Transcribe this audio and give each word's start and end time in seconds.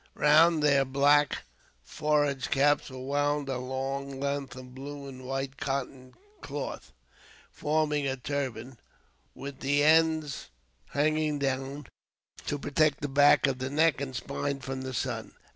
Round 0.15 0.63
their 0.63 0.83
black 0.83 1.43
forage 1.83 2.49
caps 2.49 2.89
was 2.89 3.01
wound 3.01 3.49
a 3.49 3.59
long 3.59 4.19
length 4.19 4.55
of 4.55 4.73
blue 4.73 5.07
and 5.07 5.23
white 5.27 5.57
cotton 5.57 6.15
cloth, 6.41 6.91
forming 7.51 8.07
a 8.07 8.17
turban, 8.17 8.79
with 9.35 9.59
the 9.59 9.83
ends 9.83 10.49
hanging 10.89 11.37
down 11.37 11.85
to 12.47 12.57
protect 12.57 13.01
the 13.01 13.09
back 13.09 13.45
of 13.45 13.59
the 13.59 13.69
neck 13.69 14.01
and 14.01 14.15
spine 14.15 14.59
from 14.59 14.81
the 14.81 14.95
sun. 14.95 15.33